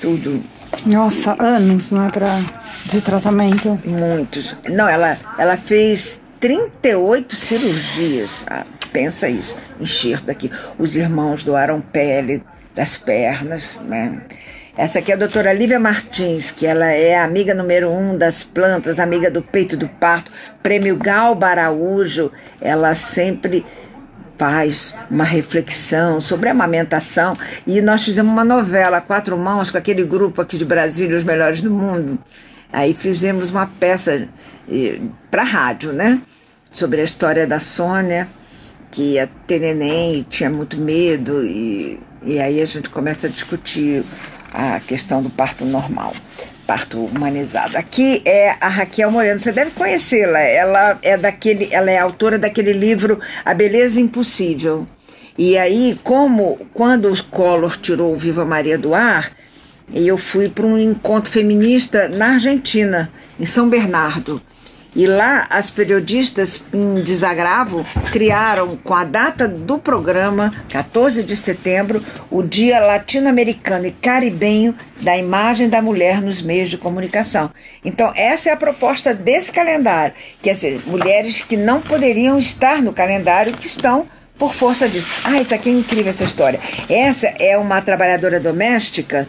[0.00, 0.42] Tudo.
[0.84, 2.08] Nossa, anos, né?
[2.12, 2.40] Pra,
[2.86, 3.78] de tratamento.
[3.84, 4.56] Muitos.
[4.68, 8.44] Não, ela, ela fez 38 cirurgias.
[8.48, 10.50] Ah, pensa isso, enxerto aqui.
[10.76, 12.42] Os irmãos doaram pele
[12.74, 14.22] das pernas, né?
[14.78, 19.00] Essa aqui é a doutora Lívia Martins, que ela é amiga número um das plantas,
[19.00, 20.30] amiga do peito do parto,
[20.62, 22.30] prêmio Galba Araújo.
[22.60, 23.66] Ela sempre
[24.36, 30.40] faz uma reflexão sobre amamentação e nós fizemos uma novela, Quatro Mãos, com aquele grupo
[30.40, 32.16] aqui de Brasília, Os Melhores do Mundo.
[32.72, 34.28] Aí fizemos uma peça
[34.70, 36.22] eh, para rádio, né?
[36.70, 38.28] Sobre a história da Sônia,
[38.92, 43.30] que ia ter neném e tinha muito medo, e, e aí a gente começa a
[43.30, 44.04] discutir
[44.58, 46.12] a questão do parto normal,
[46.66, 47.78] parto humanizado.
[47.78, 50.40] Aqui é a Raquel Moreno, você deve conhecê-la.
[50.40, 54.84] Ela é daquele, ela é autora daquele livro A Beleza Impossível.
[55.38, 59.30] E aí, como quando o Collor tirou Viva Maria do ar,
[59.94, 64.42] eu fui para um encontro feminista na Argentina, em São Bernardo.
[64.96, 72.02] E lá as periodistas, em desagravo, criaram com a data do programa, 14 de setembro,
[72.30, 77.50] o Dia Latino-Americano e Caribenho da Imagem da Mulher nos Meios de Comunicação.
[77.84, 80.54] Então, essa é a proposta desse calendário, que é
[80.86, 84.06] mulheres que não poderiam estar no calendário que estão
[84.38, 85.10] por força disso.
[85.24, 86.60] Ah, isso aqui é incrível essa história.
[86.88, 89.28] Essa é uma trabalhadora doméstica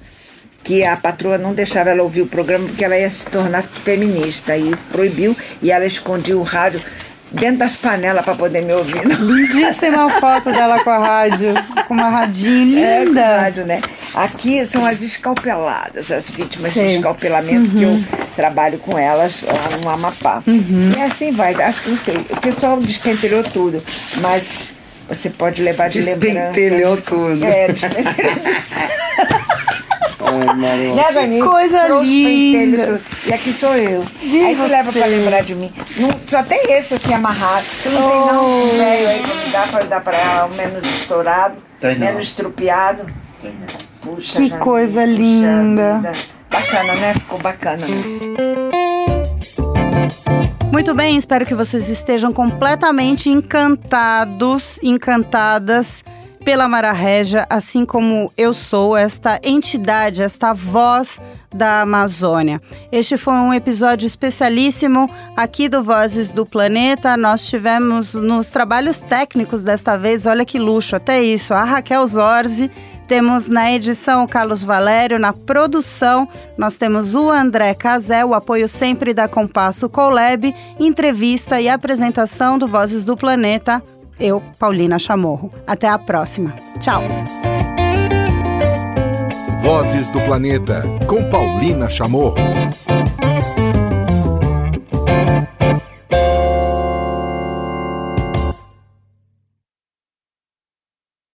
[0.64, 4.56] que a patroa não deixava ela ouvir o programa porque ela ia se tornar feminista
[4.58, 6.82] e proibiu e ela escondia o rádio
[7.32, 9.06] dentro das panelas para poder me ouvir.
[9.06, 11.54] Lindíssima foto dela com a rádio,
[11.88, 13.22] com uma radinha é, linda.
[13.22, 13.82] É, rádio, né?
[14.14, 16.88] Aqui são as escalpeladas, as vítimas Sei.
[16.88, 17.78] de escalpelamento uhum.
[17.78, 18.06] que eu uhum.
[18.36, 20.44] trabalho com elas lá no Amapá.
[20.48, 20.92] Uhum.
[20.98, 22.18] E assim vai, acho que não sei.
[22.18, 23.84] O pessoal despentelhou tudo,
[24.20, 24.72] mas
[25.08, 26.52] você pode levar de lembrança.
[26.52, 27.46] Despentelhou tudo.
[27.46, 28.34] É, despentelhou
[30.48, 31.40] Ai, né, Dani?
[31.42, 33.02] Coisa linda.
[33.26, 34.04] E aqui sou eu.
[34.22, 35.72] De aí tu leva pra lembrar de mim.
[35.98, 37.66] Não, só tem esse assim amarrado.
[37.84, 38.10] Tu não oh.
[38.10, 42.16] tem não um velho aí me dar pra dar pra ela, menos estourado, tem menos
[42.16, 42.22] não.
[42.22, 43.06] estrupiado.
[44.02, 45.98] Puxa, que coisa linda.
[45.98, 46.12] Vida.
[46.50, 47.14] Bacana, né?
[47.14, 47.86] Ficou bacana.
[50.72, 56.04] Muito bem, espero que vocês estejam completamente encantados, encantadas
[56.44, 61.20] pela Mara Regia, assim como eu sou esta entidade, esta voz
[61.54, 62.62] da Amazônia.
[62.92, 67.18] Este foi um episódio especialíssimo aqui do Vozes do Planeta.
[67.18, 72.72] Nós tivemos nos trabalhos técnicos desta vez, olha que luxo, até isso, a Raquel Zorzi.
[73.08, 78.68] Temos na edição o Carlos Valério, na produção nós temos o André Casé, o apoio
[78.68, 83.82] sempre da Compasso Colab, entrevista e apresentação do Vozes do Planeta
[84.20, 85.52] eu, Paulina Chamorro.
[85.66, 86.56] Até a próxima.
[86.80, 87.02] Tchau.
[89.62, 92.36] Vozes do Planeta, com Paulina Chamorro.